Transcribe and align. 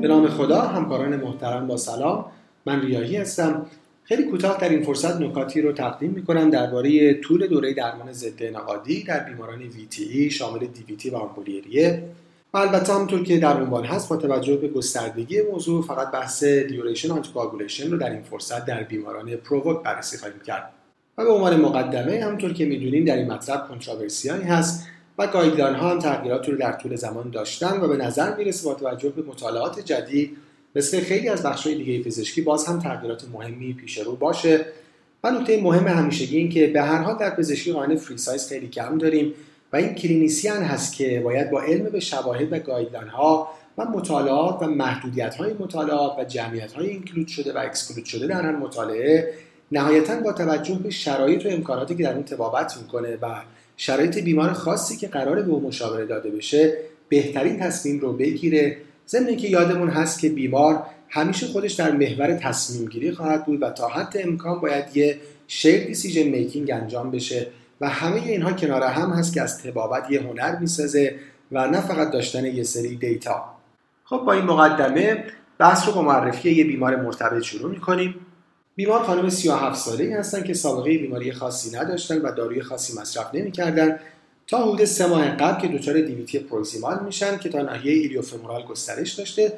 به 0.00 0.08
نام 0.08 0.28
خدا 0.28 0.60
همکاران 0.60 1.16
محترم 1.16 1.66
با 1.66 1.76
سلام. 1.76 2.24
من 2.66 2.80
ریاحی 2.80 3.16
هستم. 3.16 3.66
خیلی 4.04 4.24
کوتاه 4.24 4.60
در 4.60 4.68
این 4.68 4.82
فرصت 4.82 5.20
نکاتی 5.20 5.60
رو 5.60 5.72
تقدیم 5.72 6.10
می‌کنم 6.10 6.50
درباره 6.50 7.14
طول 7.14 7.46
دوره 7.46 7.74
درمان 7.74 8.12
ضد 8.12 8.42
انعقادی 8.42 9.02
در 9.02 9.20
بیماران 9.20 9.60
VTE 9.70 10.32
شامل 10.32 10.60
DVT 10.60 11.12
و 11.12 11.16
آمبولی 11.16 11.68
ریه. 11.68 12.02
و 12.54 12.58
البته 12.58 12.92
همونطور 12.92 13.22
که 13.22 13.38
در 13.38 13.56
عنوان 13.56 13.84
هست 13.84 14.08
با 14.08 14.16
توجه 14.16 14.56
به 14.56 14.68
گستردگی 14.68 15.42
موضوع 15.52 15.82
فقط 15.82 16.10
بحث 16.10 16.44
duration 16.44 17.10
anticoagulation 17.10 17.90
رو 17.90 17.98
در 17.98 18.10
این 18.10 18.22
فرصت 18.22 18.66
در 18.66 18.82
بیماران 18.82 19.36
provoked 19.36 19.82
بررسی 19.82 20.18
خواهیم 20.18 20.40
کرد. 20.46 20.72
و 21.18 21.24
به 21.24 21.30
عنوان 21.30 21.60
مقدمه 21.60 22.20
همونطور 22.24 22.52
که 22.52 22.64
می‌دونیم 22.64 23.04
در 23.04 23.16
این 23.16 23.32
مطلب 23.32 23.68
controversy 23.68 24.26
هایی 24.26 24.42
هست. 24.42 24.88
و 25.18 25.26
guideline 25.26 25.74
ها 25.74 25.90
هم 25.90 25.98
تغییراتی 25.98 26.52
رو 26.52 26.58
در 26.58 26.72
طول 26.72 26.96
زمان 26.96 27.30
داشتن 27.30 27.80
و 27.80 27.88
به 27.88 27.96
نظر 27.96 28.36
می‌رسه 28.36 28.68
با 28.68 28.74
توجه 28.74 29.08
به 29.08 29.22
مطالعات 29.22 29.80
جدید 29.80 30.36
مثل 30.76 31.00
خیلی 31.00 31.28
از 31.28 31.42
بخش‌های 31.42 31.74
دیگه 31.74 32.02
پزشکی 32.02 32.42
باز 32.42 32.66
هم 32.66 32.78
تغییرات 32.78 33.24
مهمی 33.32 33.72
پیش 33.72 33.98
رو 33.98 34.16
باشه. 34.16 34.66
و 35.24 35.30
نکته 35.30 35.62
مهم 35.62 35.86
همیشگی 35.86 36.38
این 36.38 36.48
که 36.48 36.66
به 36.66 36.82
هر 36.82 36.98
حال 36.98 37.16
در 37.18 37.30
پزشکی 37.30 37.72
قانون 37.72 37.96
for 37.96 38.07
all 38.07 38.18
size 38.18 38.48
خیلی 38.48 38.68
کم 38.68 38.98
داریم 38.98 39.34
و 39.72 39.76
این 39.76 39.94
clinician 39.94 40.62
هست 40.62 40.94
که 40.94 41.20
باید 41.24 41.50
با 41.50 41.62
علم 41.62 41.84
به 41.84 42.00
شواهد 42.00 42.52
و 42.52 42.58
guideline 42.58 43.08
ها 43.08 43.48
و 43.78 43.84
مطالعات 43.84 44.62
و 44.62 44.66
محدودیت 44.66 45.34
های 45.34 45.52
مطالعات 45.52 46.18
و 46.18 46.24
جمعیت 46.24 46.72
های 46.72 46.88
include 46.88 47.28
شده 47.28 47.52
و 47.52 47.58
exclude 47.58 48.04
شده 48.04 48.26
در 48.26 48.42
هر 48.42 48.56
مطالعه 48.56 49.34
نهایتا 49.72 50.20
با 50.20 50.32
توجه 50.32 50.74
به 50.74 50.90
شرایط 50.90 51.46
و 51.46 51.48
امکاناتی 51.48 51.96
که 51.96 52.02
در 52.02 52.14
اون 52.14 52.22
طبابت 52.22 52.76
می‌کنه 52.82 53.18
و 53.22 53.26
شرایط 53.76 54.18
بیمار 54.18 54.52
خاصی 54.52 54.96
که 54.96 55.08
قرار 55.08 55.42
به 55.42 55.50
اون 55.52 55.62
مشاوره 55.62 56.06
داده 56.06 56.30
بشه 56.30 56.78
بهترین 57.08 57.60
تصمیم 57.60 58.00
رو 58.00 58.12
بگیره. 58.12 58.76
ضمن 59.08 59.36
که 59.36 59.48
یادمون 59.48 59.88
هست 59.88 60.20
که 60.20 60.28
بیمار 60.28 60.82
همیشه 61.08 61.46
خودش 61.46 61.72
در 61.72 61.92
محور 61.92 62.34
تصمیم 62.34 62.88
گیری 62.88 63.12
خواهد 63.12 63.46
بود 63.46 63.62
و 63.62 63.70
تا 63.70 63.88
حد 63.88 64.16
امکان 64.24 64.60
باید 64.60 64.96
یه 64.96 65.18
شیر 65.48 65.84
دیسیژن 65.84 66.22
میکینگ 66.22 66.70
انجام 66.70 67.10
بشه 67.10 67.46
و 67.80 67.88
همه 67.88 68.22
اینها 68.22 68.52
کنار 68.52 68.82
هم 68.82 69.10
هست 69.10 69.34
که 69.34 69.42
از 69.42 69.62
تبابت 69.62 70.10
یه 70.10 70.20
هنر 70.20 70.58
می‌سازه 70.58 71.14
و 71.52 71.70
نه 71.70 71.80
فقط 71.80 72.10
داشتن 72.10 72.44
یه 72.44 72.62
سری 72.62 72.96
دیتا. 72.96 73.44
خب 74.04 74.22
با 74.26 74.32
این 74.32 74.44
مقدمه 74.44 75.24
بحث 75.58 75.88
رو 75.88 75.94
با 75.94 76.02
معرفی 76.02 76.50
یه 76.50 76.64
بیمار 76.64 76.96
مرتبط 76.96 77.42
شروع 77.42 77.70
می‌کنیم. 77.70 78.14
بیمار 78.76 79.02
خانم 79.02 79.28
37 79.28 79.78
ساله 79.78 80.16
هستن 80.16 80.42
که 80.42 80.54
سابقه 80.54 80.98
بیماری 80.98 81.32
خاصی 81.32 81.76
نداشتن 81.76 82.18
و 82.18 82.32
داروی 82.32 82.62
خاصی 82.62 83.00
مصرف 83.00 83.34
نمی‌کردن. 83.34 83.98
تا 84.46 84.62
حدود 84.62 84.84
سه 84.84 85.06
ماه 85.06 85.28
قبل 85.28 85.60
که 85.60 85.78
دچار 85.78 86.00
DVT 86.00 86.38
proximal 86.38 87.04
میشن 87.04 87.38
که 87.38 87.48
تا 87.48 87.62
ناحیه 87.62 87.92
iliofemoral 87.92 88.62
گسترش 88.62 89.12
داشته 89.12 89.52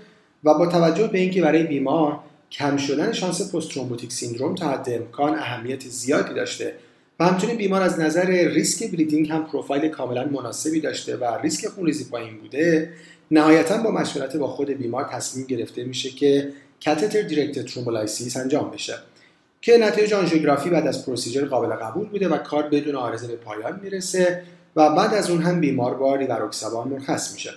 و 0.44 0.54
با 0.54 0.66
توجه 0.66 1.06
به 1.06 1.18
اینکه 1.18 1.42
برای 1.42 1.62
بیمار 1.62 2.18
کم 2.50 2.76
شدن 2.76 3.12
شانس 3.12 3.54
post-thrombotic 3.54 4.12
syndrome 4.12 4.54
تا 4.54 4.68
حد 4.68 4.90
امکان 4.90 5.38
اهمیت 5.38 5.88
زیادی 5.88 6.34
داشته 6.34 6.74
و 7.20 7.24
همچنین 7.24 7.56
بیمار 7.56 7.82
از 7.82 8.00
نظر 8.00 8.26
ریسک 8.26 8.90
bleeding 8.90 9.30
هم 9.30 9.46
پروفایل 9.46 9.88
کاملا 9.88 10.24
مناسبی 10.24 10.80
داشته 10.80 11.16
و 11.16 11.24
ریسک 11.42 11.68
خونریزی 11.68 12.04
پایین 12.04 12.38
بوده 12.38 12.92
نهایتا 13.30 13.82
با 13.82 13.90
مشورت 13.90 14.36
با 14.36 14.48
خود 14.48 14.70
بیمار 14.70 15.04
تصمیم 15.04 15.46
گرفته 15.46 15.84
میشه 15.84 16.10
که 16.10 16.52
catheter-directed 16.84 17.66
thrombolysis 17.66 18.36
انجام 18.36 18.70
بشه 18.70 18.94
که 19.60 19.78
نتایج 19.78 20.14
آنژیوگرافی 20.14 20.70
بعد 20.70 20.86
از 20.86 21.06
procedure 21.06 21.44
قابل 21.44 21.68
قبول 21.68 22.06
بوده 22.06 22.28
و 22.28 22.38
کار 22.38 22.62
بدون 22.62 22.94
عارضه 22.94 23.26
به 23.26 23.36
پایان 23.36 23.80
می‌رسه 23.82 24.42
و 24.76 24.90
بعد 24.94 25.14
از 25.14 25.30
اون 25.30 25.42
هم 25.42 25.60
بیمار 25.60 25.94
با 25.94 26.16
ریواروکسابان 26.16 26.88
مرخص 26.88 27.32
میشه. 27.32 27.50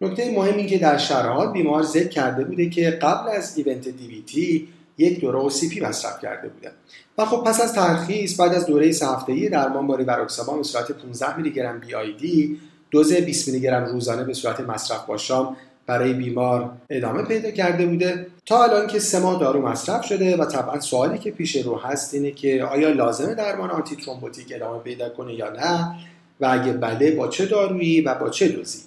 نکته 0.00 0.30
مهم 0.30 0.56
این 0.56 0.66
که 0.66 0.78
در 0.78 0.98
شرایط 0.98 1.52
بیمار 1.52 1.82
ذکر 1.82 2.08
کرده 2.08 2.44
بوده 2.44 2.70
که 2.70 2.90
قبل 2.90 3.30
از 3.30 3.58
event 3.58 3.88
DVT 3.88 4.68
یک 4.98 5.20
دوره 5.20 5.48
OCP 5.70 5.80
مصرف 5.80 6.20
کرده 6.22 6.48
بوده. 6.48 6.70
و 7.18 7.24
خب 7.24 7.44
پس 7.44 7.60
از 7.60 7.74
ترخیص 7.74 8.40
بعد 8.40 8.54
از 8.54 8.66
دوره 8.66 8.92
سه 8.92 9.06
هفته‌ای 9.06 9.48
درمان 9.48 9.86
با 9.86 9.96
ریواروکسابان 9.96 10.56
به 10.56 10.62
صورت 10.62 10.92
15 10.92 11.36
میلی 11.36 11.50
گرم 11.50 11.80
BID 11.80 12.58
دوز 12.90 13.12
20 13.12 13.48
میلی 13.48 13.60
گرم 13.60 13.84
روزانه 13.84 14.24
به 14.24 14.34
صورت 14.34 14.60
مصرف 14.60 15.06
با 15.06 15.16
شام 15.16 15.56
برای 15.86 16.12
بیمار 16.12 16.70
ادامه 16.90 17.22
پیدا 17.22 17.50
کرده 17.50 17.86
بوده. 17.86 18.26
تا 18.46 18.64
الان 18.64 18.86
که 18.86 18.98
سه 18.98 19.20
ماه 19.20 19.40
دارو 19.40 19.68
مصرف 19.68 20.04
شده 20.04 20.36
و 20.36 20.44
طبعا 20.44 20.80
سوالی 20.80 21.18
که 21.18 21.30
پیش 21.30 21.56
رو 21.56 21.76
هست 21.76 22.14
اینه 22.14 22.30
که 22.30 22.64
آیا 22.64 22.90
لازمه 22.90 23.34
درمان 23.34 23.70
antithrombotic 23.70 24.52
ادامه 24.54 24.78
پیدا 24.78 25.08
کنه 25.08 25.34
یا 25.34 25.50
نه؟ 25.50 25.94
و 26.40 26.46
اگه 26.50 26.72
بله 26.72 27.10
با 27.10 27.28
چه 27.28 27.46
دارویی 27.46 28.00
و 28.00 28.14
با 28.14 28.30
چه 28.30 28.48
دوزی؟ 28.48 28.78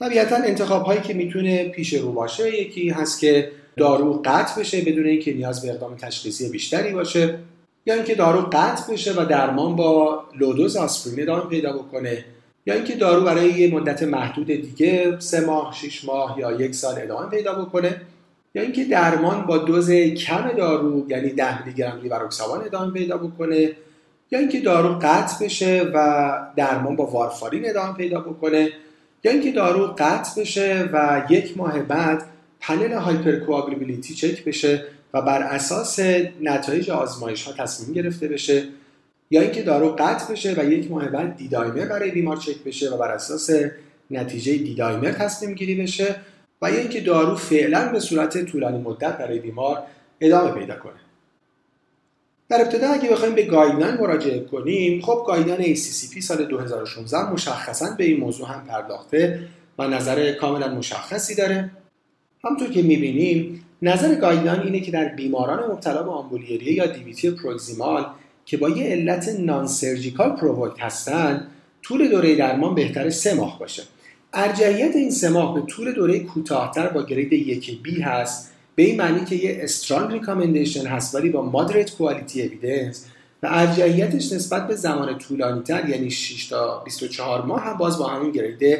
طبیعتا 0.00 0.36
انتخاب 0.36 0.82
هایی 0.82 1.00
که 1.00 1.14
می‌تونه 1.14 1.68
پیش 1.68 1.94
رو 1.94 2.12
باشه 2.12 2.60
یکی 2.60 2.90
هست 2.90 3.20
که 3.20 3.50
دارو 3.76 4.22
قطع 4.24 4.60
بشه 4.60 4.80
بدون 4.80 5.06
اینکه 5.06 5.34
نیاز 5.34 5.62
به 5.62 5.70
اقدام 5.70 5.96
تشخیصی 5.96 6.48
بیشتری 6.48 6.92
باشه 6.92 7.38
یا 7.86 7.94
اینکه 7.94 8.14
دارو 8.14 8.40
قطع 8.52 8.92
بشه 8.92 9.12
و 9.12 9.24
درمان 9.24 9.76
با 9.76 10.24
لودوز 10.38 10.76
آسپرین 10.76 11.22
ادامه 11.22 11.50
پیدا 11.50 11.72
بکنه. 11.72 12.24
یا 12.68 12.74
اینکه 12.74 12.96
دارو 12.96 13.24
برای 13.24 13.50
یه 13.50 13.74
مدت 13.74 14.02
محدود 14.02 14.46
دیگه 14.46 15.16
سه 15.18 15.40
ماه، 15.40 15.74
شش 15.74 16.04
ماه 16.04 16.36
یا 16.38 16.52
یک 16.52 16.74
سال 16.74 16.94
ادامه 16.98 17.30
پیدا 17.30 17.54
بکنه. 17.54 18.00
یا 18.54 18.62
اینکه 18.62 18.84
درمان 18.84 19.46
با 19.46 19.58
دوز 19.58 19.90
کم 19.90 20.52
دارو 20.56 21.10
یعنی 21.10 21.28
10 21.28 21.64
میلی 21.64 21.76
گرم 21.76 22.00
لیواروکسابان 22.02 22.64
ادامه 22.64 22.92
پیدا 22.92 23.16
بکنه. 23.16 23.70
یا 24.30 24.38
اینکه 24.38 24.60
دارو 24.60 24.98
قطع 25.02 25.44
بشه 25.44 25.90
و 25.94 26.32
درمان 26.56 26.96
با 26.96 27.06
وارفارین 27.06 27.68
ادامه 27.68 27.96
پیدا 27.96 28.20
بکنه. 28.20 28.68
یا 29.24 29.32
اینکه 29.32 29.52
دارو 29.52 29.94
قطع 29.98 30.40
بشه 30.40 30.88
و 30.92 31.22
یک 31.30 31.58
ماه 31.58 31.82
بعد 31.82 32.22
panel 32.60 32.92
hypercoagulability 32.92 34.14
چک 34.14 34.44
بشه 34.44 34.84
و 35.14 35.22
بر 35.22 35.42
اساس 35.42 36.00
نتایج 36.40 36.90
آزمایش 36.90 37.44
ها 37.44 37.52
تصمیم 37.52 37.94
گرفته 37.94 38.28
بشه. 38.28 38.64
یا 39.30 39.40
اینکه 39.40 39.62
دارو 39.62 39.96
قطع 39.98 40.32
بشه 40.32 40.54
و 40.58 40.64
یک 40.70 40.90
ماه 40.90 41.08
بعد 41.08 41.36
D-dimer 41.36 41.86
برای 41.86 42.10
بیمار 42.10 42.36
چک 42.36 42.64
بشه 42.64 42.90
و 42.90 42.96
بر 42.96 43.10
اساس 43.10 43.50
نتیجه 44.10 44.58
D-dimer 44.58 45.12
تصمیم 45.12 45.54
گیری 45.54 45.74
بشه 45.74 46.16
و 46.62 46.70
یا 46.70 46.78
اینکه 46.78 47.00
دارو 47.00 47.36
فعلا 47.36 47.92
به 47.92 48.00
صورت 48.00 48.44
طولانی 48.44 48.78
مدت 48.78 49.18
برای 49.18 49.38
بیمار 49.38 49.82
ادامه 50.20 50.50
پیدا 50.50 50.74
کنه. 50.74 50.92
در 52.48 52.60
ابتدا 52.60 52.88
اگه 52.88 53.10
بخوایم 53.10 53.34
به 53.34 53.42
guideline 53.42 53.94
مراجعه 53.94 54.40
کنیم 54.40 55.02
خب 55.02 55.24
guideline 55.26 55.76
ACCP 55.76 56.20
سال 56.20 56.44
2016 56.44 57.32
مشخصا 57.32 57.94
به 57.98 58.04
این 58.04 58.20
موضوع 58.20 58.48
هم 58.48 58.64
پرداخته 58.64 59.48
و 59.78 59.88
نظر 59.88 60.32
کاملا 60.32 60.74
مشخصی 60.74 61.34
داره. 61.34 61.70
همونطور 62.44 62.70
که 62.70 62.82
می‌بینیم 62.82 63.64
نظر 63.82 64.14
guideline 64.14 64.60
اینه 64.60 64.80
که 64.80 64.90
در 64.90 65.08
بیماران 65.08 65.70
مبتلا 65.70 66.02
به 66.02 66.10
آمبولی 66.10 66.51
ریه 66.51 66.72
یا 66.72 66.86
DVT 66.86 67.30
proximal 67.30 68.06
که 68.48 68.56
با 68.56 68.68
یه 68.68 68.86
علت 68.86 69.28
non-surgical 69.28 70.30
provoked 70.30 70.80
هستن 70.80 71.46
طول 71.82 72.08
دوره 72.08 72.36
درمان 72.36 72.74
بهتر 72.74 73.10
سه 73.10 73.34
ماه 73.34 73.58
باشه. 73.58 73.82
ارجحیت 74.32 74.96
این 74.96 75.10
سه 75.10 75.28
ماه 75.28 75.54
به 75.54 75.60
طول 75.60 75.94
دوره 75.94 76.20
کوتاهتر 76.20 76.88
با 76.88 77.02
grade 77.02 77.32
یک 77.32 77.82
B 77.82 78.00
هست. 78.00 78.52
به 78.74 78.82
این 78.82 78.96
معنی 78.96 79.24
که 79.24 79.36
یه 79.36 79.58
strong 79.62 80.12
recommendation 80.12 80.86
هست 80.86 81.14
ولی 81.14 81.28
با 81.28 81.42
moderate 81.42 81.90
quality 81.90 82.42
evidence 82.42 83.06
و 83.42 83.48
ارجحیتش 83.50 84.32
نسبت 84.32 84.68
به 84.68 84.74
زمان 84.74 85.18
طولانی 85.18 85.62
تر 85.62 85.88
یعنی 85.88 86.10
6 86.10 86.46
تا 86.46 86.82
24 86.84 87.42
ماه 87.42 87.60
هم 87.64 87.76
باز 87.76 87.98
با 87.98 88.06
همون 88.06 88.32
grade 88.32 88.78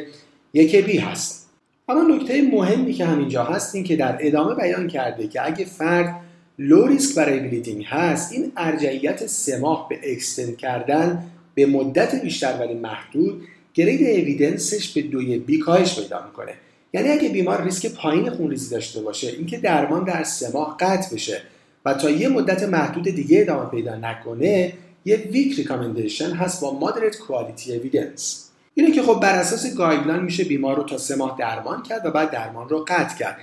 یک 0.52 0.76
B 0.76 0.98
هست. 0.98 1.48
اما 1.88 2.02
نکته 2.02 2.42
مهمی 2.42 2.92
که 2.92 3.06
همینجا 3.06 3.44
هست 3.44 3.74
این 3.74 3.84
که 3.84 3.96
در 3.96 4.18
ادامه 4.20 4.54
بیان 4.54 4.88
کرده 4.88 5.26
که 5.26 5.46
اگه 5.46 5.64
فرد 5.64 6.27
low 6.58 6.86
risk 6.86 7.16
برای 7.16 7.40
bleeding 7.40 7.84
هست 7.88 8.32
این 8.32 8.52
ارجحیت 8.56 9.26
سه 9.26 9.58
ماه 9.58 9.88
به 9.88 10.12
extend 10.12 10.56
کردن 10.56 11.24
به 11.54 11.66
مدت 11.66 12.22
بیشتر 12.22 12.56
ولی 12.60 12.74
محدود 12.74 13.42
grade 13.74 14.02
evidence 14.02 14.74
ش 14.74 14.92
به 14.92 15.02
دوی 15.02 15.38
B 15.38 15.58
کاهش 15.58 16.00
پیدا 16.00 16.26
می‌کنه. 16.26 16.52
یعنی 16.92 17.08
اگه 17.08 17.28
بیمار 17.28 17.62
ریسک 17.62 17.94
پایین 17.94 18.30
خونریزی 18.30 18.70
داشته 18.70 19.00
باشه 19.00 19.28
اینکه 19.28 19.58
درمان 19.58 20.04
در 20.04 20.22
سه 20.22 20.52
ماه 20.54 20.76
قطع 20.80 21.14
بشه 21.14 21.42
و 21.84 21.94
تا 21.94 22.10
یه 22.10 22.28
مدت 22.28 22.62
محدود 22.62 23.04
دیگه 23.04 23.40
ادامه 23.40 23.70
پیدا 23.70 23.96
نکنه 23.96 24.72
یه 25.04 25.16
weak 25.16 25.56
recommendation 25.56 26.30
هست 26.30 26.60
با 26.60 26.78
moderate 26.78 27.18
quality 27.18 27.76
evidence 27.76 28.50
اینه 28.74 28.92
که 28.92 29.02
خب 29.02 29.20
بر 29.20 29.34
اساس 29.34 29.74
guideline 29.74 30.22
میشه 30.22 30.44
بیمار 30.44 30.76
رو 30.76 30.82
تا 30.82 30.98
سه 30.98 31.16
ماه 31.16 31.36
درمان 31.38 31.82
کرد 31.82 32.06
و 32.06 32.10
بعد 32.10 32.30
درمان 32.30 32.68
رو 32.68 32.84
قطع 32.88 33.18
کرد. 33.18 33.36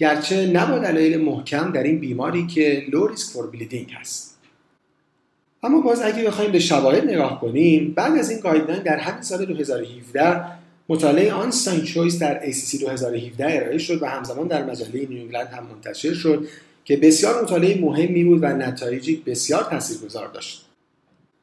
گرچه 0.00 0.46
نه 0.46 0.66
با 0.66 0.78
دلایل 0.78 1.20
محکم 1.20 1.72
در 1.72 1.82
این 1.82 1.98
بیماری 1.98 2.46
که 2.46 2.82
low 2.92 3.06
risk 3.06 3.32
for 3.32 3.46
bleeding 3.46 3.92
هست. 4.00 4.38
اما 5.62 5.80
باز 5.80 6.00
اگه 6.02 6.24
بخوایم 6.24 6.52
به 6.52 6.58
شواهد 6.58 7.04
نگاه 7.04 7.40
کنیم 7.40 7.92
بعد 7.96 8.18
از 8.18 8.30
این 8.30 8.40
guideline 8.40 8.82
در 8.82 8.96
همین 8.96 9.22
سال 9.22 9.44
2017 9.44 10.42
مطالعه 10.88 11.32
EINSTEIN 11.32 11.82
CHOICE 11.82 12.18
در 12.18 12.40
ACC 12.40 12.80
2017 12.80 13.46
ارائه 13.48 13.78
شد 13.78 14.02
و 14.02 14.06
همزمان 14.06 14.46
در 14.46 14.64
مجله 14.64 15.08
New 15.08 15.20
England 15.20 15.46
هم 15.46 15.66
منتشر 15.66 16.14
شد 16.14 16.48
که 16.84 16.96
بسیار 16.96 17.42
مطالعه 17.42 17.80
مهمی 17.80 18.24
بود 18.24 18.42
و 18.42 18.46
نتایجی 18.46 19.22
بسیار 19.26 19.62
تاثیرگذار 19.62 20.28
داشت. 20.28 20.66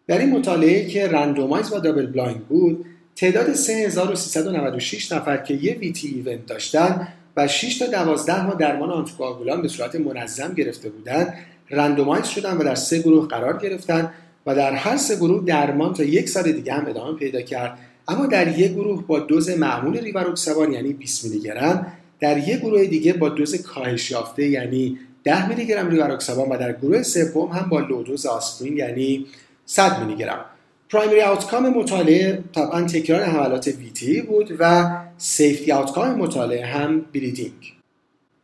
در 0.08 0.18
این 0.18 0.30
مطالعه 0.30 0.88
که 0.88 1.08
randomize 1.08 1.74
و 1.74 1.80
double 1.80 2.06
blind 2.06 2.48
بود 2.48 2.86
تعداد 3.16 3.54
3396 3.54 5.12
نفر 5.12 5.38
که 5.38 5.54
یه 5.54 5.74
VTE 5.74 6.08
event 6.08 6.46
داشتن 6.46 7.08
و 7.38 7.48
6 7.48 7.78
تا 7.78 7.86
12 7.86 8.46
ماه 8.46 8.54
درمان 8.54 8.90
آنتی‌کواگولان 8.90 9.62
به 9.62 9.68
صورت 9.68 9.96
منظم 9.96 10.54
گرفته 10.54 10.90
بودند 10.90 11.34
randomize 11.70 12.26
شدن 12.26 12.58
و 12.58 12.64
در 12.64 12.76
سه 12.76 13.00
گروه 13.00 13.28
قرار 13.28 13.58
گرفتن 13.58 14.14
و 14.46 14.56
در 14.56 14.72
هر 14.72 14.98
سه 14.98 15.16
گروه 15.16 15.46
درمان 15.46 15.94
تا 15.94 16.04
یک 16.04 16.30
سال 16.30 16.52
دیگه 16.52 16.74
هم 16.74 16.86
ادامه 16.88 17.18
پیدا 17.18 17.42
کرد. 17.42 17.78
اما 18.08 18.26
در 18.26 18.60
یک 18.60 18.72
گروه 18.72 19.08
با 19.08 19.20
دوز 19.20 19.50
معمول 19.50 19.98
ریواروکسابان 19.98 20.74
یعنی 20.74 20.94
20 20.94 21.26
میلی 21.26 21.40
گرم 21.40 21.94
در 22.20 22.38
یک 22.48 22.60
گروه 22.60 22.86
دیگه 22.86 23.14
با 23.14 23.30
دوز 23.30 23.62
کاهش 23.62 24.12
یافته 24.12 24.48
یعنی 24.48 24.98
10 25.24 25.50
میلی 25.50 25.66
گرم 25.66 25.90
ریواروکسابان 25.90 26.50
و 26.50 26.58
در 26.58 26.74
گروه 26.74 27.04
سوم 27.04 27.52
هم 27.52 27.70
با 27.70 27.80
لودوز 27.80 28.26
آسپرین 28.26 28.78
یعنی 28.78 29.26
100 29.66 30.04
میلی 30.04 30.16
گرم. 30.16 30.46
پرایمری 30.90 31.22
آوتکام 31.22 31.70
مطالعه 31.70 32.44
طبعا 32.56 32.82
تکرار 32.82 33.24
حملات 33.24 33.68
ویتی 33.68 34.22
بود 34.22 34.56
و 34.60 34.92
سیفتی 35.18 35.72
آوتکام 35.72 36.16
مطالعه 36.16 36.66
هم 36.66 37.02
بلیدینگ 37.14 37.74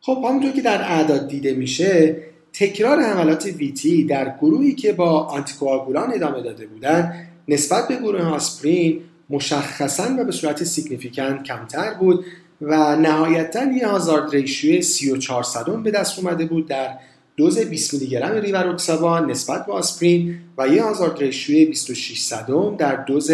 خب 0.02 0.26
همونطور 0.30 0.52
که 0.52 0.62
در 0.62 0.82
اعداد 0.82 1.28
دیده 1.28 1.54
میشه 1.54 2.18
تکرار 2.54 3.00
حملات 3.00 3.46
ویتی 3.46 4.04
در 4.04 4.36
گروهی 4.42 4.76
که 4.76 4.94
با 4.94 5.20
آنتیکواگولان 5.20 6.14
ادامه 6.14 6.42
داده 6.42 6.68
بودند 6.68 7.28
نسبت 7.48 7.88
به 7.88 7.96
گروه 7.96 8.22
آسپرین 8.22 9.02
مشخصا 9.30 10.16
و 10.20 10.24
به 10.24 10.32
صورت 10.32 10.64
significant 10.64 11.44
کمتر 11.44 11.94
بود 11.94 12.26
و 12.62 12.96
نهایتا 12.96 13.64
یه 13.64 13.88
hazard 13.88 14.32
ratio 14.32 14.82
34 14.82 15.44
صدم 15.44 15.84
به 15.84 15.92
دست 15.92 16.20
اومده 16.20 16.46
بود 16.46 16.68
در 16.68 16.98
دوز 17.38 17.60
20 17.60 17.94
میلی 17.94 18.08
گرم 18.08 18.36
ریواروکسابان 18.36 19.32
نسبت 19.32 19.66
به 19.66 19.74
آسپرین 19.74 20.40
و 20.58 20.68
یه 20.68 20.84
hazard 20.84 21.20
ratio 21.20 21.70
26 21.70 22.20
صدم 22.20 22.76
در 22.76 22.96
دوز 22.96 23.32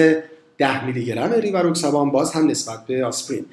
10 0.57 0.85
میلی 0.85 1.05
گرم 1.05 1.33
ریواروکسابان 1.33 2.11
باز 2.11 2.31
هم 2.31 2.47
نسبت 2.47 2.85
به 2.85 3.05
آسپرین. 3.05 3.45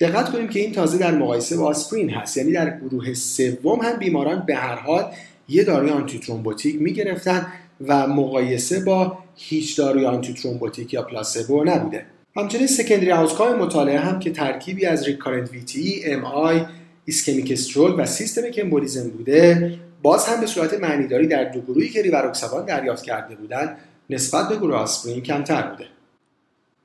دقت 0.00 0.32
کنیم 0.32 0.48
که 0.48 0.60
این 0.60 0.72
تازه 0.72 0.98
در 0.98 1.14
مقایسه 1.14 1.56
با 1.56 1.66
آسپرین 1.66 2.10
هست. 2.10 2.36
یعنی 2.36 2.52
در 2.52 2.78
گروه 2.78 3.14
سوم 3.14 3.80
هم 3.80 3.96
بیماران 3.98 4.44
به 4.46 4.54
هر 4.54 4.74
حال 4.74 5.04
یه 5.48 5.64
داروی 5.64 5.90
آنتی 5.90 6.18
ترومبوتیک 6.18 6.82
می‌گرفتن 6.82 7.46
و 7.88 8.06
مقایسه 8.06 8.80
با 8.80 9.18
هیچ 9.36 9.78
داروی 9.78 10.06
آنتی 10.06 10.34
ترومبوتیک 10.34 10.94
یا 10.94 11.02
پلاسبو 11.02 11.64
نبوده. 11.64 12.06
همچنین 12.36 12.66
secondary 12.66 13.12
outcome 13.12 13.58
مطالعه 13.58 13.98
هم 13.98 14.18
که 14.18 14.30
ترکیبی 14.30 14.86
از 14.86 15.06
recurrent 15.06 15.52
VTE، 15.52 16.02
MI، 16.04 16.24
ischemic 16.24 17.52
stroke 17.52 17.94
و 18.00 18.06
systemic 18.06 18.50
embolism 18.50 19.10
بوده 19.10 19.74
باز 20.02 20.26
هم 20.26 20.40
به 20.40 20.46
صورت 20.46 20.74
معنی‌داری 20.74 21.26
در 21.26 21.44
دو 21.44 21.60
گروهی 21.60 21.88
که 21.88 22.02
ریواروکسابان 22.02 22.64
دریافت 22.64 23.02
کرده 23.02 23.34
بودند 23.34 23.76
نسبت 24.10 24.48
به 24.48 24.56
گروه 24.56 24.76
آسپرین 24.76 25.22
کمتر 25.22 25.62
بوده. 25.62 25.86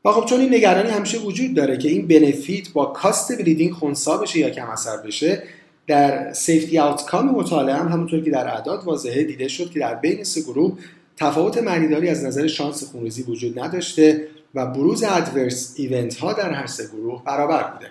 و 0.06 0.12
خب 0.12 0.26
چون 0.26 0.40
این 0.40 0.54
نگرانی 0.54 0.90
همیشه 0.90 1.18
وجود 1.18 1.54
داره 1.54 1.78
که 1.78 1.90
این 1.90 2.08
بنفیت 2.08 2.74
با 2.74 2.86
کاست 2.86 3.38
بلیدینگ 3.38 3.74
خونسا 3.74 4.18
بشه 4.18 4.40
یا 4.40 4.50
کم 4.50 4.68
اثر 4.68 4.98
بشه 4.98 5.44
در 5.88 6.34
safety 6.34 6.80
outcome 6.80 7.30
مطالعه 7.30 7.76
هم 7.76 7.88
همونطور 7.88 8.24
که 8.24 8.32
در 8.32 8.48
اعداد 8.48 8.84
واضحه 8.84 9.24
دیده 9.24 9.48
شد 9.48 9.72
که 9.72 9.80
در 9.80 9.96
بین 9.96 10.24
سه 10.24 10.42
گروه 10.42 10.78
تفاوت 11.18 11.58
معنی‌داری 11.58 12.10
از 12.10 12.24
نظر 12.24 12.48
شانس 12.48 12.84
خونریزی 12.84 13.24
وجود 13.24 13.60
نداشته 13.60 14.28
و 14.56 14.66
بروز 14.66 15.04
adverse 15.04 15.74
event 15.78 16.16
ها 16.16 16.34
در 16.34 16.52
هر 16.52 16.68
سه 16.68 16.88
گروه 16.88 17.24
برابر 17.24 17.64
بوده. 17.64 17.88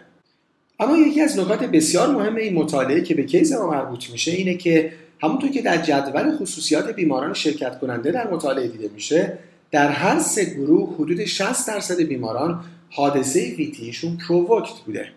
اما 0.81 0.97
یکی 0.97 1.21
از 1.21 1.39
نکات 1.39 1.65
بسیار 1.65 2.09
مهم 2.09 2.37
این 2.37 2.55
مطالعه 2.55 3.01
که 3.01 3.15
به 3.15 3.23
case 3.23 3.53
ما 3.53 3.71
مربوط 3.71 4.11
میشه 4.11 4.31
اینه 4.31 4.55
که 4.55 4.93
همونطور 5.25 5.51
که 5.51 5.63
در 5.63 5.77
جدول 5.77 6.37
خصوصیات 6.37 6.95
بیماران 6.95 7.35
شرکت 7.35 7.79
کننده 7.79 8.11
در 8.11 8.31
مطالعه 8.31 8.69
دیده 8.69 8.91
میشه 8.95 9.39
در 9.71 9.89
هر 9.89 10.19
سه 10.19 10.45
گروه 10.45 10.95
حدود 10.95 11.25
60 11.25 11.69
درصد 11.69 12.01
بیماران 12.01 12.65
حادثه 12.91 13.55
VTE 13.59 13.84
شون 13.84 14.17
provoked 14.29 14.79
بوده. 14.87 15.09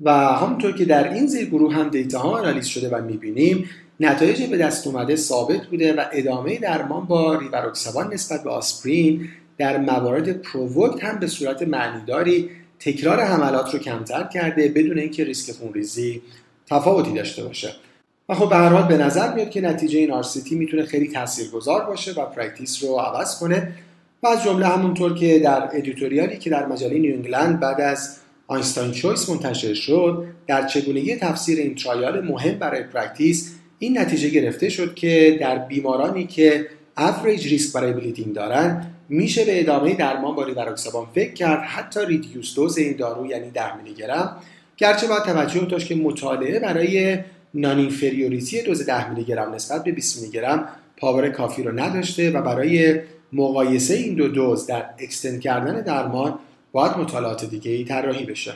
و 0.00 0.12
همونطور 0.12 0.72
که 0.72 0.84
در 0.84 1.12
این 1.12 1.26
زیر 1.26 1.46
گروه 1.46 1.74
هم 1.74 1.88
data 1.88 2.18
ها 2.18 2.30
آنالیز 2.30 2.66
شده 2.66 2.88
و 2.88 3.02
می‌بینیم 3.02 3.68
نتایج 4.00 4.42
به 4.42 4.56
دست 4.56 4.86
اومده 4.86 5.16
ثابت 5.16 5.66
بوده 5.66 5.94
و 5.94 6.04
ادامه 6.12 6.58
درمان 6.58 7.04
با 7.04 7.34
ریواروکسابان 7.34 8.14
نسبت 8.14 8.44
به 8.44 8.50
آسپرین 8.50 9.28
در 9.58 9.78
موارد 9.78 10.42
provoked 10.42 11.04
هم 11.04 11.18
به 11.18 11.26
صورت 11.26 11.62
معنی‌داری 11.62 12.50
تکرار 12.78 13.20
حملات 13.20 13.74
رو 13.74 13.78
کمتر 13.78 14.24
کرده 14.24 14.68
بدون 14.68 14.98
اینکه 14.98 15.24
ریسک 15.24 15.52
خونریزی 15.52 16.22
تفاوتی 16.66 17.12
داشته 17.12 17.44
باشه. 17.44 17.74
و 18.28 18.34
خب 18.34 18.48
به 18.48 18.56
هر 18.56 18.68
حال 18.68 18.82
به 18.82 18.96
نظر 18.96 19.34
میاد 19.34 19.50
که 19.50 19.60
نتیجه 19.60 19.98
این 19.98 20.10
RCT 20.10 20.54
می‌تونه 20.54 20.84
خیلی 20.84 21.08
تاثیرگذار 21.08 21.84
باشه 21.84 22.12
و 22.12 22.26
practice 22.26 22.84
رو 22.84 22.96
عوض 22.96 23.38
کنه. 23.38 23.72
و 24.22 24.26
از 24.26 24.44
جمله 24.44 24.66
همونطور 24.66 25.14
که 25.14 25.38
در 25.38 25.68
editorial 25.72 26.30
ی 26.30 26.36
که 26.36 26.50
در 26.50 26.66
مجله 26.66 26.98
نیو 26.98 27.14
انگلند 27.14 27.60
بعد 27.60 27.80
از 27.80 28.16
EINSTEIN 28.46 28.92
CHOICE 28.92 29.30
منتشر 29.30 29.74
شد 29.74 30.24
در 30.46 30.66
چگونگی 30.66 31.16
تفسیر 31.16 31.58
این 31.58 31.74
trial 31.74 32.20
مهم 32.20 32.58
برای 32.58 32.82
practice 32.82 33.54
این 33.78 33.98
نتیجه 33.98 34.28
گرفته 34.28 34.68
شد 34.68 34.94
که 34.94 35.38
در 35.40 35.58
بیمارانی 35.58 36.26
که 36.26 36.66
average 36.96 37.48
risk 37.48 37.74
برای 37.74 37.92
bleeding 37.92 38.34
دارن 38.34 38.86
میشه 39.08 39.44
به 39.44 39.60
ادامه 39.60 39.94
درمان 39.94 40.34
با 40.34 40.44
ریواروکسابان 40.44 41.06
فکر 41.14 41.32
کرد 41.32 41.60
حتی 41.60 42.00
reduced 42.06 42.54
dose 42.54 42.78
این 42.78 42.96
دارو 42.96 43.26
یعنی 43.26 43.50
10 43.50 43.76
میلی 43.76 43.94
گرم 43.94 44.36
گرچه 44.76 45.06
باید 45.06 45.22
توجه 45.22 45.60
داشت 45.60 45.86
که 45.86 45.94
مطالعه 45.94 46.58
برای 46.58 47.18
non-inferiority 47.54 48.62
دوز 48.62 48.86
10 48.86 49.10
میلی 49.10 49.24
گرم 49.24 49.54
نسبت 49.54 49.84
به 49.84 49.92
20 49.92 50.18
میلی 50.18 50.32
گرم 50.32 50.68
power 50.96 51.28
کافی 51.28 51.62
رو 51.62 51.80
نداشته 51.80 52.30
و 52.30 52.42
برای 52.42 53.00
مقایسه 53.32 53.94
این 53.94 54.14
دو 54.14 54.28
دوز 54.28 54.66
در 54.66 54.84
extend 54.98 55.40
کردن 55.40 55.80
درمان 55.80 56.38
باید 56.72 56.96
مطالعات 56.96 57.44
دیگه 57.44 57.70
ای 57.70 57.84
طراحی 57.84 58.24
بشه. 58.24 58.54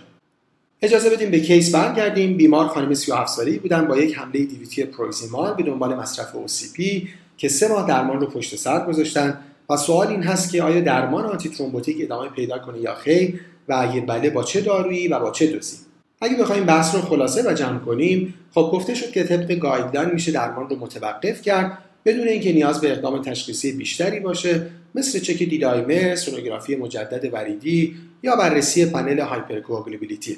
اجازه 0.82 1.10
بدیم 1.10 1.30
به 1.30 1.40
case 1.40 1.74
برگردیم. 1.74 2.36
بیمار 2.36 2.66
خانم 2.66 2.94
37 2.94 3.28
ساله‌ای 3.28 3.58
بودن 3.58 3.86
با 3.86 3.96
یک 3.96 4.18
حمله 4.18 4.44
DVT 4.44 4.84
پروکسیمال 4.84 5.54
به 5.54 5.62
دنبال 5.62 5.94
مصرف 5.94 6.36
OCP 6.74 7.08
که 7.36 7.48
سه 7.48 7.68
ماه 7.68 7.88
درمان 7.88 8.20
رو 8.20 8.26
پشت 8.26 8.56
سر 8.56 8.86
گذاشتن 8.86 9.38
و 9.70 9.76
سوال 9.76 10.06
این 10.06 10.22
هست 10.22 10.52
که 10.52 10.62
آیا 10.62 10.80
درمان 10.80 11.24
آنتی 11.24 11.48
ترومبوتیک 11.48 11.96
ادامه 12.00 12.28
پیدا 12.28 12.58
کنه 12.58 12.78
یا 12.78 12.94
خیر 12.94 13.40
و 13.68 13.74
اگه 13.74 14.00
بله 14.00 14.30
با 14.30 14.42
چه 14.42 14.60
دارویی 14.60 15.08
و 15.08 15.18
با 15.18 15.30
چه 15.30 15.46
دوزی؟ 15.46 15.76
اگه 16.20 16.36
بخوایم 16.36 16.64
بحث 16.64 16.94
رو 16.94 17.00
خلاصه 17.00 17.50
و 17.50 17.54
جمع 17.54 17.78
کنیم 17.78 18.34
خب 18.54 18.70
گفته 18.72 18.94
شد 18.94 19.10
که 19.10 19.24
طبق 19.24 19.52
guideline 19.52 20.10
میشه 20.10 20.32
درمان 20.32 20.68
رو 20.68 20.76
متوقف 20.76 21.42
کرد 21.42 21.78
بدون 22.04 22.28
اینکه 22.28 22.52
نیاز 22.52 22.80
به 22.80 22.92
اقدام 22.92 23.22
تشخیصی 23.22 23.72
بیشتری 23.72 24.20
باشه 24.20 24.66
مثل 24.94 25.18
چک 25.18 25.42
D-dimer، 25.42 26.14
سونوگرافی 26.14 26.76
مجدد 26.76 27.34
وریدی 27.34 27.96
یا 28.22 28.36
بررسی 28.36 28.86
پنل 28.86 29.20
hypercoagulability 29.20 30.36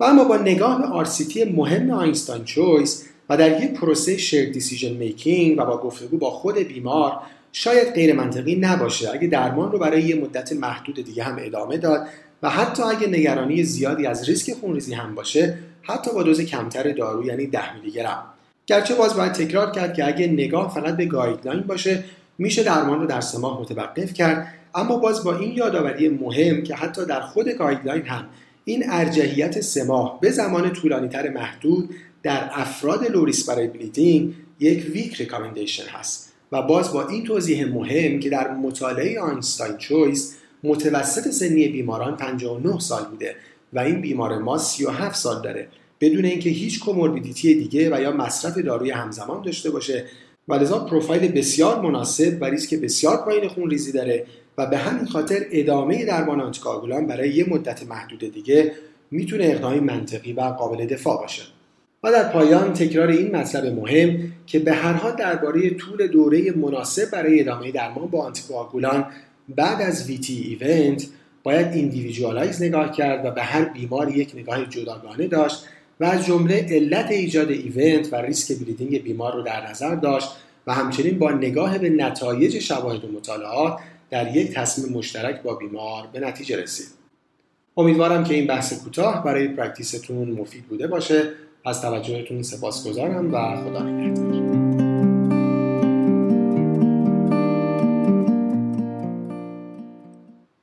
و 0.00 0.04
اما 0.04 0.24
با 0.24 0.36
نگاه 0.36 0.82
به 0.82 0.86
RCT 0.86 1.44
مهم 1.44 1.90
EINSTEIN 1.90 2.44
CHOICE 2.44 3.04
و 3.28 3.36
در 3.36 3.64
یک 3.64 3.70
پروسه 3.70 4.16
shared 4.16 4.52
decision 4.52 4.92
making 4.92 5.60
و 5.60 5.64
با 5.64 5.78
گفتگو 5.78 6.18
با 6.18 6.30
خود 6.30 6.58
بیمار 6.58 7.12
شاید 7.52 7.94
غیر 7.94 8.14
منطقی 8.14 8.56
نباشه. 8.56 9.10
اگه 9.10 9.28
درمان 9.28 9.72
رو 9.72 9.78
برای 9.78 10.02
یه 10.02 10.14
مدت 10.14 10.52
محدود 10.52 11.04
دیگه 11.04 11.24
هم 11.24 11.36
ادامه 11.40 11.78
داد 11.78 12.06
و 12.42 12.50
حتی 12.50 12.82
اگه 12.82 13.06
نگرانی 13.06 13.64
زیادی 13.64 14.06
از 14.06 14.28
ریسک 14.28 14.52
خونریزی 14.52 14.94
هم 14.94 15.14
باشه 15.14 15.58
حتی 15.82 16.10
با 16.14 16.22
دوز 16.22 16.40
کمتر 16.40 16.92
دارو 16.92 17.26
یعنی 17.26 17.46
10 17.46 17.76
میلی 17.76 17.90
گرم 17.90 18.24
گرچه 18.66 18.94
باز 18.94 19.14
باید 19.14 19.32
تکرار 19.32 19.70
کرد 19.70 19.94
که 19.94 20.06
اگه 20.06 20.26
نگاه 20.26 20.74
فقط 20.74 20.96
به 20.96 21.04
guideline 21.06 21.60
باشه 21.60 22.04
میشه 22.38 22.62
درمان 22.62 23.00
رو 23.00 23.06
در 23.06 23.20
سه 23.20 23.38
ماه 23.38 23.60
متوقف 23.60 24.12
کرد. 24.12 24.54
اما 24.74 24.96
باز 24.96 25.24
با 25.24 25.36
این 25.36 25.52
یادآوری 25.52 26.08
مهم 26.08 26.62
که 26.62 26.74
حتی 26.74 27.06
در 27.06 27.20
خود 27.20 27.48
guideline 27.48 28.06
هم 28.06 28.26
این 28.64 28.84
ارجحیت 28.90 29.60
سه 29.60 29.84
ماه 29.84 30.18
به 30.20 30.30
زمان 30.30 30.72
طولانی 30.72 31.08
تر 31.08 31.28
محدود 31.28 31.90
در 32.22 32.50
افراد 32.52 33.10
low 33.10 33.26
risk 33.26 33.48
برای 33.48 33.66
bleeding 33.66 34.34
یک 34.60 34.86
weak 34.92 35.16
recommendation 35.16 35.86
هست. 35.88 36.27
و 36.52 36.62
باز 36.62 36.92
با 36.92 37.08
این 37.08 37.24
توضیح 37.24 37.64
مهم 37.74 38.20
که 38.20 38.30
در 38.30 38.54
مطالعه 38.54 39.20
EINSTEIN 39.20 39.76
CHOICE 39.76 40.36
متوسط 40.64 41.30
سنی 41.30 41.68
بیماران 41.68 42.16
59 42.16 42.78
سال 42.78 43.04
بوده 43.04 43.36
و 43.72 43.78
این 43.78 44.00
بیمار 44.00 44.38
ما 44.38 44.58
37 44.58 45.16
سال 45.16 45.42
داره 45.42 45.68
بدون 46.00 46.24
اینکه 46.24 46.50
هیچ 46.50 46.80
comorbidity 46.80 47.54
دیگه 47.54 47.96
و 47.96 48.00
یا 48.00 48.12
مصرف 48.12 48.58
داروی 48.58 48.90
همزمان 48.90 49.42
داشته 49.42 49.70
باشه. 49.70 50.04
و 50.48 50.54
لذا 50.54 50.78
پروفایل 50.78 51.32
بسیار 51.32 51.80
مناسب 51.80 52.38
و 52.40 52.44
ریسک 52.44 52.74
بسیار 52.74 53.16
پایین 53.16 53.48
خون 53.48 53.70
ریزی 53.70 53.92
داره 53.92 54.26
و 54.58 54.66
به 54.66 54.76
همین 54.76 55.06
خاطر 55.06 55.46
ادامه 55.50 56.04
درمان 56.04 56.40
آنتی‌کوآگولان 56.40 57.06
برای 57.06 57.30
یه 57.30 57.48
مدت 57.48 57.86
محدود 57.86 58.32
دیگه 58.34 58.72
می‌تونه 59.10 59.44
اقدامی 59.44 59.80
منطقی 59.80 60.32
و 60.32 60.40
قابل 60.40 60.86
دفاع 60.86 61.20
باشه. 61.20 61.42
و 62.02 62.12
در 62.12 62.28
پایان 62.28 62.72
تکرار 62.72 63.08
این 63.08 63.36
مطلب 63.36 63.66
مهم 63.66 64.32
که 64.46 64.58
به 64.58 64.72
هر 64.72 64.92
حال 64.92 65.16
درباره 65.16 65.70
طول 65.70 66.06
دوره 66.06 66.52
مناسب 66.52 67.10
برای 67.10 67.40
ادامه 67.40 67.72
درمان 67.72 68.06
با 68.06 68.24
آنتی‌کوآگولان 68.24 69.06
بعد 69.48 69.82
از 69.82 70.06
VTE 70.06 70.58
event 70.62 71.06
باید 71.42 71.66
individualize 71.66 72.62
نگاه 72.62 72.92
کرد 72.92 73.26
و 73.26 73.30
به 73.30 73.42
هر 73.42 73.64
بیمار 73.64 74.16
یک 74.16 74.32
نگاه 74.36 74.66
جداگانه 74.66 75.26
داشت 75.26 75.64
و 76.00 76.04
از 76.04 76.26
جمله 76.26 76.66
علت 76.70 77.10
ایجاد 77.10 77.50
event 77.50 78.12
و 78.12 78.16
ریسک 78.16 78.58
bleeding 78.58 79.02
بیمار 79.02 79.34
رو 79.34 79.42
در 79.42 79.70
نظر 79.70 79.94
داشت 79.94 80.28
و 80.66 80.74
همچنین 80.74 81.18
با 81.18 81.30
نگاه 81.30 81.78
به 81.78 81.90
نتایج 81.90 82.58
شواهد 82.58 83.04
و 83.04 83.12
مطالعات 83.12 83.78
در 84.10 84.36
یک 84.36 84.54
تصمیم 84.54 84.92
مشترک 84.92 85.42
با 85.42 85.54
بیمار 85.54 86.08
به 86.12 86.20
نتیجه 86.20 86.62
رسید. 86.62 86.86
امیدوارم 87.76 88.24
که 88.24 88.34
این 88.34 88.46
بحث 88.46 88.82
کوتاه 88.84 89.24
برای 89.24 89.48
پرکتیستون 89.48 90.30
مفید 90.30 90.64
بوده 90.64 90.86
باشه. 90.86 91.30
از 91.68 91.82
توجهتون 91.82 92.42
سپاسگزارم 92.42 93.34
و 93.34 93.56
خدا 93.56 93.82
نگهدار. 93.82 94.47